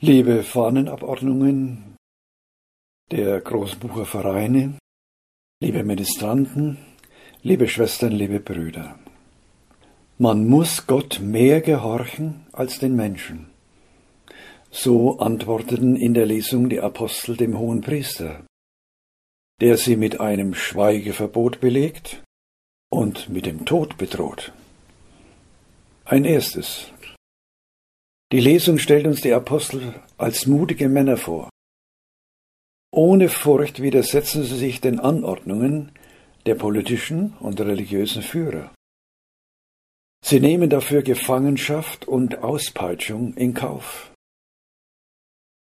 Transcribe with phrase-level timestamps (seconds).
[0.00, 1.96] Liebe Fahnenabordnungen
[3.10, 4.78] der Großbucher Vereine,
[5.60, 6.78] liebe Ministranten,
[7.42, 8.96] liebe Schwestern, liebe Brüder.
[10.16, 13.50] Man muss Gott mehr gehorchen als den Menschen.
[14.70, 18.46] So antworteten in der Lesung die Apostel dem hohen Priester,
[19.60, 22.22] der sie mit einem Schweigeverbot belegt
[22.88, 24.52] und mit dem Tod bedroht.
[26.04, 26.92] Ein erstes.
[28.30, 31.48] Die Lesung stellt uns die Apostel als mutige Männer vor.
[32.92, 35.92] Ohne Furcht widersetzen sie sich den Anordnungen
[36.44, 38.74] der politischen und religiösen Führer.
[40.22, 44.12] Sie nehmen dafür Gefangenschaft und Auspeitschung in Kauf.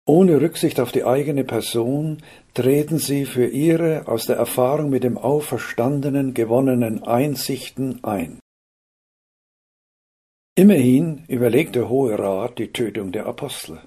[0.06, 5.18] Ohne Rücksicht auf die eigene Person treten sie für ihre aus der Erfahrung mit dem
[5.18, 8.38] Auferstandenen gewonnenen Einsichten ein.
[10.56, 13.80] Immerhin überlegt der Hohe Rat die Tötung der Apostel.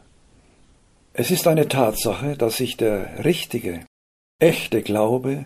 [1.13, 3.85] Es ist eine Tatsache, dass sich der richtige,
[4.39, 5.45] echte Glaube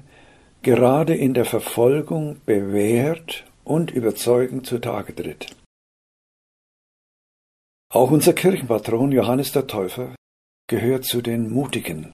[0.63, 5.55] gerade in der Verfolgung bewährt und überzeugend zutage tritt.
[7.93, 10.15] Auch unser Kirchenpatron Johannes der Täufer
[10.67, 12.11] gehört zu den Mutigen.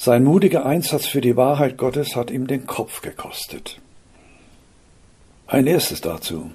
[0.00, 3.80] Sein mutiger Einsatz für die Wahrheit Gottes hat ihm den Kopf gekostet.
[5.46, 6.50] Ein erstes dazu.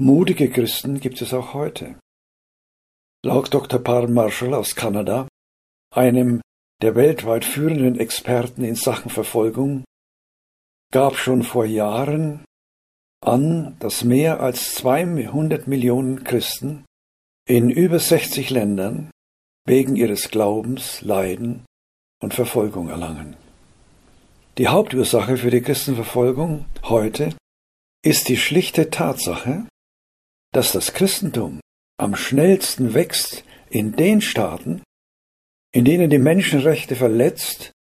[0.00, 1.98] Mutige Christen gibt es auch heute.
[3.24, 3.78] Laut Dr.
[3.78, 5.28] Paul Marshall aus Kanada,
[5.94, 6.40] einem
[6.80, 9.84] der weltweit führenden Experten in Sachen Verfolgung,
[10.92, 12.44] gab schon vor Jahren
[13.22, 16.84] an, dass mehr als 200 Millionen Christen
[17.46, 19.10] in über 60 Ländern
[19.66, 21.66] wegen ihres Glaubens Leiden
[22.22, 23.36] und Verfolgung erlangen.
[24.58, 27.36] Die Hauptursache für die Christenverfolgung heute
[28.04, 29.66] ist die schlichte Tatsache,
[30.52, 31.60] dass das Christentum
[31.98, 34.82] am schnellsten wächst in den Staaten,
[35.74, 37.72] in denen die Menschenrechte verletzt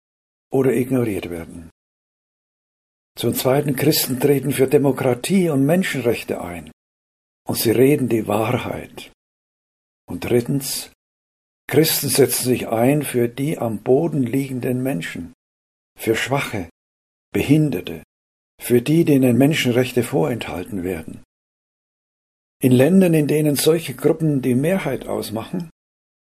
[0.53, 1.71] oder ignoriert werden.
[3.17, 6.71] Zum Zweiten, Christen treten für Demokratie und Menschenrechte ein
[7.47, 9.13] und sie reden die Wahrheit.
[10.09, 10.93] Und drittens,
[11.69, 15.33] Christen setzen sich ein für die am Boden liegenden Menschen,
[15.99, 16.69] für Schwache,
[17.33, 18.03] Behinderte,
[18.61, 21.23] für die, denen Menschenrechte vorenthalten werden.
[22.63, 25.71] In Ländern, in denen solche Gruppen die Mehrheit ausmachen,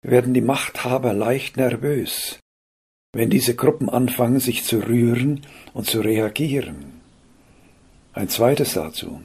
[0.03, 2.41] werden die Machthaber leicht nervös,
[3.13, 7.01] wenn diese Gruppen anfangen, sich zu rühren und zu reagieren.
[8.15, 9.21] Ein zweites dazu.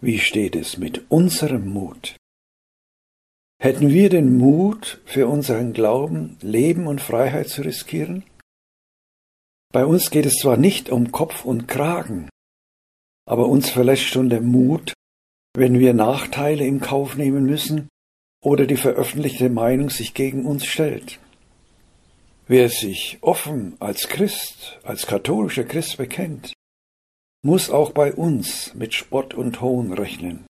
[0.00, 2.16] Wie steht es mit unserem Mut?
[3.60, 8.24] Hätten wir den Mut, für unseren Glauben Leben und Freiheit zu riskieren?
[9.72, 12.28] Bei uns geht es zwar nicht um Kopf und Kragen,
[13.26, 14.92] aber uns verlässt schon der Mut,
[15.54, 17.88] wenn wir Nachteile in Kauf nehmen müssen
[18.42, 21.18] oder die veröffentlichte Meinung sich gegen uns stellt.
[22.46, 26.52] Wer sich offen als Christ, als katholischer Christ bekennt,
[27.44, 30.46] muss auch bei uns mit Spott und Hohn rechnen.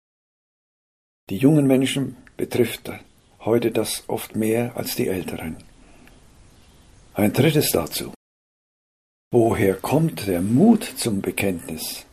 [1.29, 2.91] Die jungen Menschen betrifft
[3.39, 5.57] heute das oft mehr als die Älteren.
[7.13, 8.13] Ein drittes dazu.
[9.31, 12.05] Woher kommt der Mut zum Bekenntnis?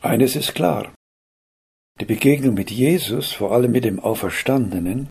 [0.00, 0.95] Eines ist klar.
[2.00, 5.08] Die Begegnung mit Jesus, vor allem mit dem Auferstandenen,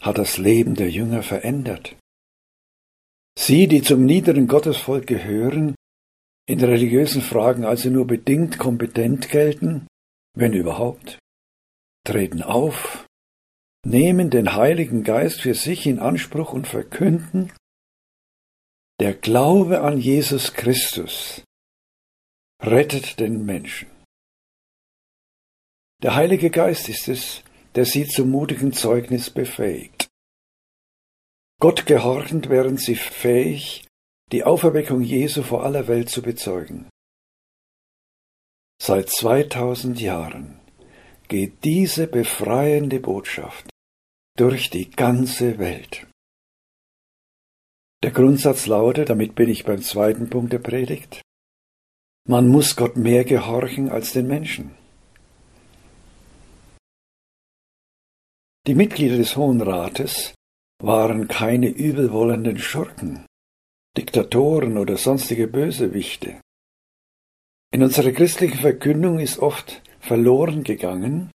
[0.00, 1.96] hat das Leben der Jünger verändert.
[3.38, 5.74] Sie, die zum niederen Gottesvolk gehören,
[6.48, 9.86] in religiösen Fragen also nur bedingt kompetent gelten,
[10.34, 11.18] wenn überhaupt,
[12.04, 13.06] treten auf,
[13.84, 17.52] nehmen den Heiligen Geist für sich in Anspruch und verkünden,
[19.00, 21.44] der Glaube an Jesus Christus
[22.62, 23.95] rettet den Menschen.
[26.02, 27.42] Der Heilige Geist ist es,
[27.74, 30.08] der sie zum mutigen Zeugnis befähigt.
[31.58, 33.86] Gott gehorchend wären sie fähig,
[34.30, 36.88] die Auferweckung Jesu vor aller Welt zu bezeugen.
[38.82, 40.60] Seit 2000 Jahren
[41.28, 43.66] geht diese befreiende Botschaft
[44.36, 46.06] durch die ganze Welt.
[48.02, 51.22] Der Grundsatz lautet, damit bin ich beim zweiten Punkt der Predigt,
[52.28, 54.76] man muss Gott mehr gehorchen als den Menschen.
[58.66, 60.34] Die Mitglieder des Hohen Rates
[60.82, 63.24] waren keine übelwollenden Schurken,
[63.96, 66.40] Diktatoren oder sonstige Bösewichte.
[67.72, 71.30] In unserer christlichen Verkündung ist oft verloren gegangen,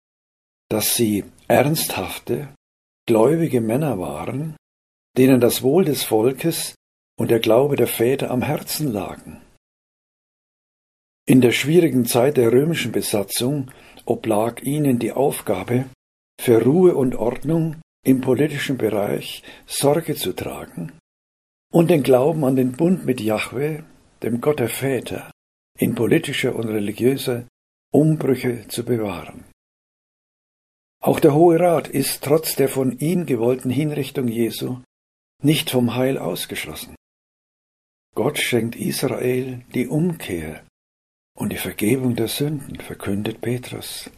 [0.68, 2.54] dass sie ernsthafte,
[3.06, 4.56] gläubige Männer waren,
[5.16, 6.76] denen das Wohl des Volkes
[7.18, 9.40] und der Glaube der Väter am Herzen lagen.
[11.28, 13.72] In der schwierigen Zeit der römischen Besatzung
[14.04, 15.86] oblag ihnen die Aufgabe,
[16.40, 20.92] für Ruhe und Ordnung im politischen Bereich Sorge zu tragen
[21.72, 23.84] und den Glauben an den Bund mit Jahwe,
[24.22, 25.30] dem Gott der Väter,
[25.78, 27.46] in politischer und religiöser
[27.92, 29.44] Umbrüche zu bewahren.
[31.02, 34.80] Auch der Hohe Rat ist trotz der von ihm gewollten Hinrichtung Jesu
[35.42, 36.94] nicht vom Heil ausgeschlossen.
[38.14, 40.66] Gott schenkt Israel die Umkehr
[41.36, 44.10] und die Vergebung der Sünden, verkündet Petrus.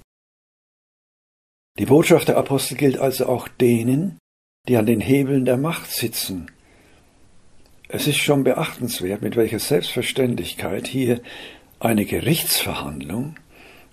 [1.79, 4.19] Die Botschaft der Apostel gilt also auch denen,
[4.67, 6.51] die an den Hebeln der Macht sitzen.
[7.89, 11.23] Es ist schon beachtenswert, mit welcher Selbstverständlichkeit hier
[11.79, 13.37] eine Gerichtsverhandlung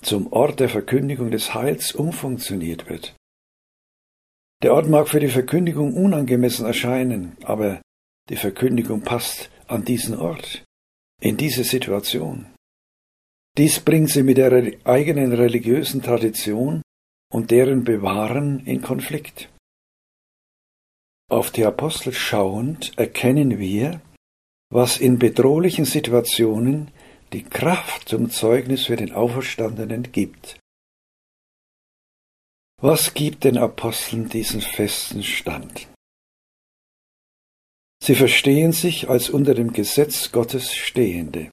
[0.02, 3.16] zum Ort der Verkündigung des Heils umfunktioniert wird.
[4.64, 7.81] Der Ort mag für die Verkündigung unangemessen erscheinen, aber
[8.30, 10.64] die Verkündigung passt an diesen Ort,
[11.22, 12.48] in diese Situation.
[13.58, 16.81] Dies bringt sie mit der eigenen religiösen Tradition
[17.31, 19.50] und deren Bewahren in Konflikt.
[21.30, 24.01] Auf die Apostel schauend erkennen wir,
[24.69, 26.92] was in bedrohlichen Situationen
[27.33, 30.60] die Kraft zum Zeugnis für den Auferstandenen gibt.
[32.81, 35.88] Was gibt den Aposteln diesen festen Stand?
[38.04, 41.50] Sie verstehen sich als unter dem Gesetz Gottes Stehende.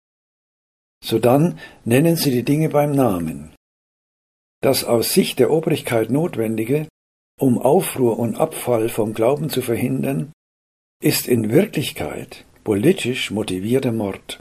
[1.03, 3.55] Sodann nennen sie die Dinge beim Namen.
[4.63, 6.87] Das aus Sicht der Obrigkeit Notwendige,
[7.41, 10.33] um Aufruhr und Abfall vom Glauben zu verhindern,
[11.03, 14.41] ist in Wirklichkeit politisch motivierter Mord.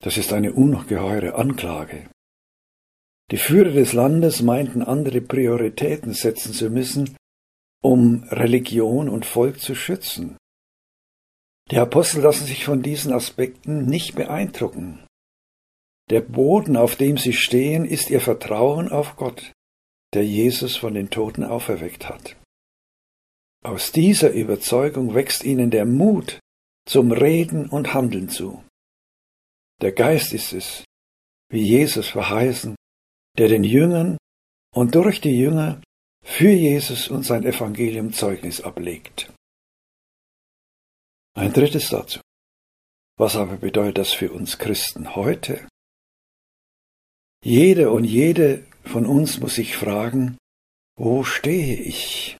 [0.00, 2.08] Das ist eine ungeheure Anklage.
[3.32, 7.16] Die Führer des Landes meinten andere Prioritäten setzen zu müssen,
[7.82, 10.36] um Religion und Volk zu schützen.
[11.72, 15.04] Die Apostel lassen sich von diesen Aspekten nicht beeindrucken.
[16.10, 19.52] Der Boden, auf dem sie stehen, ist ihr Vertrauen auf Gott,
[20.14, 22.36] der Jesus von den Toten auferweckt hat.
[23.64, 26.40] Aus dieser Überzeugung wächst ihnen der Mut
[26.86, 28.64] zum Reden und Handeln zu.
[29.80, 30.84] Der Geist ist es,
[31.48, 32.74] wie Jesus verheißen,
[33.38, 34.18] der den Jüngern
[34.74, 35.80] und durch die Jünger
[36.24, 39.32] für Jesus und sein Evangelium Zeugnis ablegt.
[41.34, 42.20] Ein drittes dazu.
[43.16, 45.66] Was aber bedeutet das für uns Christen heute?
[47.44, 50.36] Jede und jede von uns muss sich fragen,
[50.96, 52.36] wo stehe ich?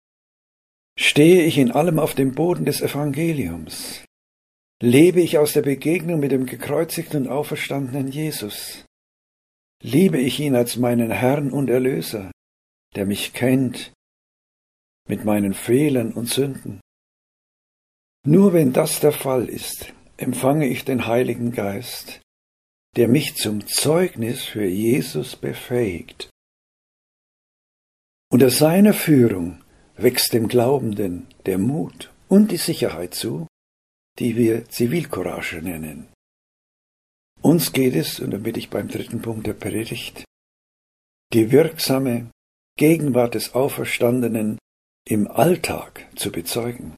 [0.96, 4.04] Stehe ich in allem auf dem Boden des Evangeliums?
[4.80, 8.84] Lebe ich aus der Begegnung mit dem gekreuzigten und auferstandenen Jesus?
[9.82, 12.30] Liebe ich ihn als meinen Herrn und Erlöser,
[12.94, 13.92] der mich kennt
[15.08, 16.80] mit meinen Fehlern und Sünden?
[18.24, 22.21] Nur wenn das der Fall ist, empfange ich den Heiligen Geist,
[22.96, 26.30] der mich zum Zeugnis für Jesus befähigt.
[28.30, 29.62] Unter seiner Führung
[29.96, 33.46] wächst dem Glaubenden der Mut und die Sicherheit zu,
[34.18, 36.12] die wir Zivilcourage nennen.
[37.40, 40.24] Uns geht es, und damit ich beim dritten Punkt der Predigt,
[41.32, 42.30] die wirksame
[42.78, 44.58] Gegenwart des Auferstandenen
[45.06, 46.96] im Alltag zu bezeugen.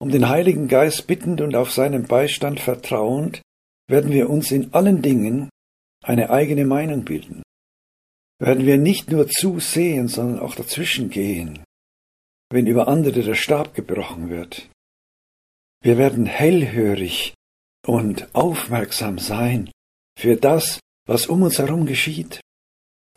[0.00, 3.42] Um den Heiligen Geist bittend und auf seinen Beistand vertrauend,
[3.88, 5.50] werden wir uns in allen Dingen
[6.02, 7.42] eine eigene Meinung bilden.
[8.38, 11.64] Werden wir nicht nur zusehen, sondern auch dazwischen gehen,
[12.50, 14.68] wenn über andere der Stab gebrochen wird,
[15.84, 17.34] wir werden hellhörig
[17.86, 19.70] und aufmerksam sein
[20.18, 22.40] für das, was um uns herum geschieht,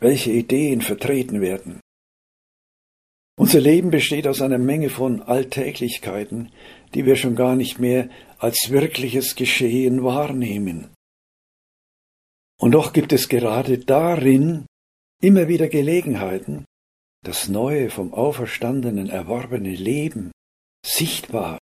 [0.00, 1.80] welche Ideen vertreten werden.
[3.38, 6.52] Unser Leben besteht aus einer Menge von Alltäglichkeiten,
[6.92, 10.94] die wir schon gar nicht mehr als wirkliches Geschehen wahrnehmen.
[12.60, 14.66] Und doch gibt es gerade darin
[15.20, 16.64] immer wieder Gelegenheiten,
[17.24, 20.30] das neue vom Auferstandenen erworbene Leben
[20.86, 21.58] sichtbar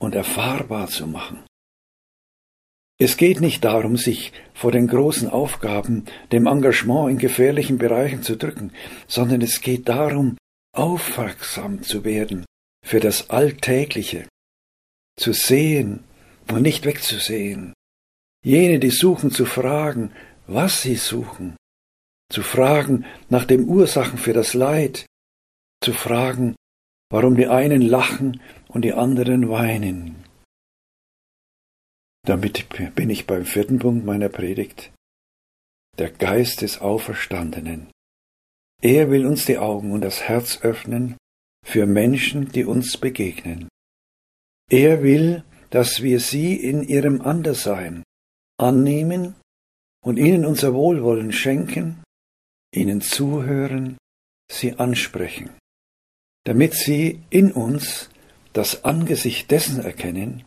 [0.00, 1.44] und erfahrbar zu machen.
[2.98, 8.36] Es geht nicht darum, sich vor den großen Aufgaben, dem Engagement in gefährlichen Bereichen zu
[8.36, 8.72] drücken,
[9.08, 10.36] sondern es geht darum,
[10.76, 12.44] aufmerksam zu werden
[12.84, 14.28] für das Alltägliche,
[15.16, 16.04] zu sehen
[16.52, 17.72] und nicht wegzusehen,
[18.44, 20.12] jene, die suchen, zu fragen,
[20.46, 21.56] was sie suchen,
[22.30, 25.06] zu fragen nach den Ursachen für das Leid,
[25.82, 26.56] zu fragen,
[27.10, 30.24] warum die einen lachen und die anderen weinen.
[32.26, 34.92] Damit bin ich beim vierten Punkt meiner Predigt.
[35.98, 37.90] Der Geist des Auferstandenen.
[38.82, 41.16] Er will uns die Augen und das Herz öffnen
[41.64, 43.68] für Menschen, die uns begegnen.
[44.70, 48.02] Er will, dass wir sie in ihrem Anderssein
[48.58, 49.34] annehmen
[50.04, 52.02] und ihnen unser Wohlwollen schenken,
[52.74, 53.96] ihnen zuhören,
[54.50, 55.50] sie ansprechen.
[56.44, 58.08] damit sie in uns
[58.52, 60.44] das Angesicht dessen erkennen,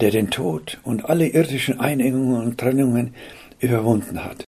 [0.00, 3.14] der den Tod und alle irdischen Einengungen und Trennungen
[3.60, 4.44] überwunden hat.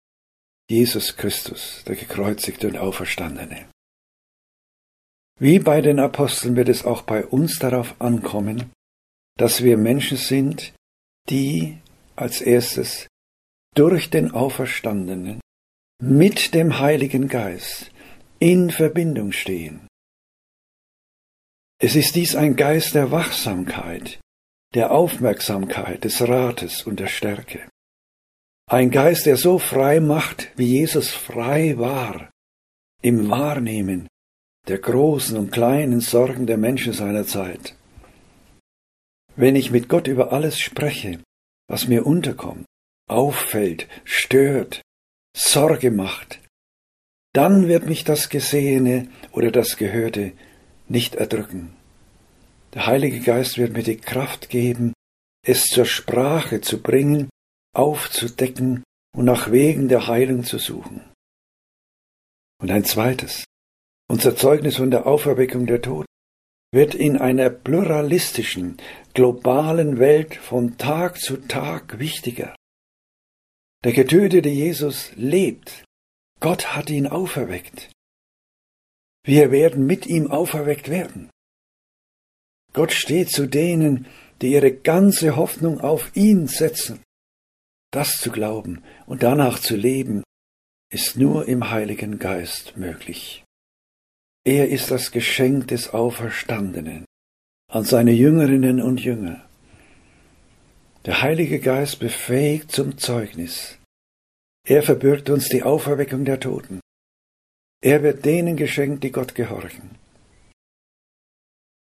[0.70, 3.68] Jesus Christus, der gekreuzigte und auferstandene.
[5.40, 8.72] Wie bei den Aposteln wird es auch bei uns darauf ankommen,
[9.42, 10.72] dass wir Menschen sind,
[11.28, 11.80] die
[12.16, 13.08] als erstes
[13.74, 15.42] durch den Auferstandenen
[16.00, 17.90] mit dem Heiligen Geist
[18.38, 19.88] in Verbindung stehen.
[21.80, 24.20] Es ist dies ein Geist der Wachsamkeit,
[24.76, 27.68] der Aufmerksamkeit, des Rates und der Stärke.
[28.70, 32.30] Ein Geist, der so frei macht, wie Jesus frei war,
[33.02, 34.08] im Wahrnehmen
[34.68, 37.76] der großen und kleinen Sorgen der Menschen seiner Zeit.
[39.36, 41.20] Wenn ich mit Gott über alles spreche,
[41.68, 42.66] was mir unterkommt,
[43.08, 44.82] auffällt, stört,
[45.36, 46.40] Sorge macht,
[47.34, 50.34] dann wird mich das Gesehene oder das Gehörte
[50.88, 51.76] nicht erdrücken.
[52.74, 54.94] Der Heilige Geist wird mir die Kraft geben,
[55.46, 57.30] es zur Sprache zu bringen,
[57.74, 58.84] aufzudecken
[59.16, 61.02] und nach Wegen der Heilung zu suchen.
[62.62, 63.46] Und ein zweites,
[64.10, 66.11] unser Zeugnis von der Auferweckung der Toten
[66.72, 68.78] wird in einer pluralistischen,
[69.14, 72.56] globalen Welt von Tag zu Tag wichtiger.
[73.84, 75.84] Der getötete Jesus lebt.
[76.40, 77.92] Gott hat ihn auferweckt.
[79.24, 81.30] Wir werden mit ihm auferweckt werden.
[82.74, 84.08] Gott steht zu denen,
[84.42, 87.04] die ihre ganze Hoffnung auf ihn setzen.
[87.92, 90.24] Das zu glauben und danach zu leben,
[90.90, 93.44] ist nur im Heiligen Geist möglich.
[94.44, 97.06] Er ist das Geschenk des Auferstandenen
[97.72, 99.48] an seine Jüngerinnen und Jünger.
[101.06, 103.78] Der Heilige Geist befähigt zum Zeugnis.
[104.68, 106.80] Er verbirgt uns die Auferweckung der Toten.
[107.84, 109.92] Er wird denen geschenkt, die Gott gehorchen.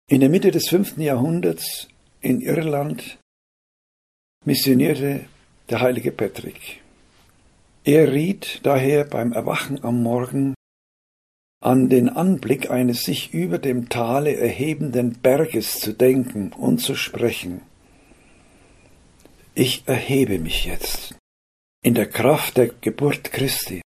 [0.10, 1.88] In der Mitte des fünften Jahrhunderts
[2.20, 3.20] in Irland
[4.44, 5.26] missionierte
[5.70, 6.82] der heilige Patrick.
[7.84, 10.56] Er riet daher beim Erwachen am Morgen
[11.62, 17.62] an den Anblick eines sich über dem Tale erhebenden Berges zu denken und zu sprechen.
[19.56, 21.16] Ich erhebe mich jetzt
[21.82, 23.82] in der Kraft der Geburt Christi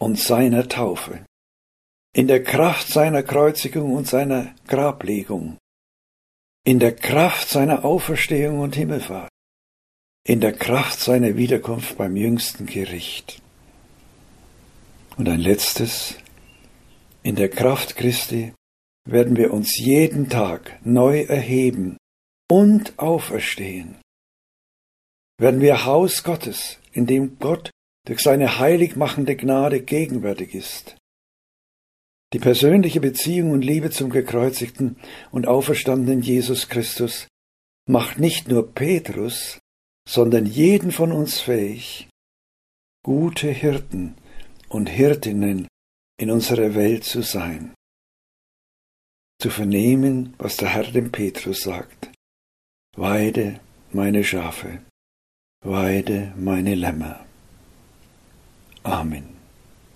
[0.00, 1.24] und seiner Taufe,
[2.14, 5.58] in der Kraft seiner Kreuzigung und seiner Grablegung,
[6.64, 9.30] in der Kraft seiner Auferstehung und Himmelfahrt,
[10.24, 13.40] in der Kraft seiner Wiederkunft beim jüngsten Gericht.
[15.16, 16.16] Und ein letztes,
[17.28, 18.54] in der Kraft Christi
[19.06, 21.98] werden wir uns jeden Tag neu erheben
[22.50, 24.00] und auferstehen.
[25.38, 27.70] Werden wir Haus Gottes, in dem Gott
[28.06, 30.96] durch seine heilig machende Gnade gegenwärtig ist.
[32.32, 34.96] Die persönliche Beziehung und Liebe zum gekreuzigten
[35.30, 37.28] und auferstandenen Jesus Christus
[37.86, 39.60] macht nicht nur Petrus,
[40.08, 42.08] sondern jeden von uns fähig,
[43.04, 44.14] gute Hirten
[44.70, 45.68] und Hirtinnen
[46.18, 47.74] in unserer Welt zu sein,
[49.40, 52.10] zu vernehmen, was der Herr dem Petrus sagt.
[52.96, 53.60] Weide
[53.92, 54.82] meine Schafe,
[55.64, 57.24] weide meine Lämmer.
[58.82, 59.37] Amen.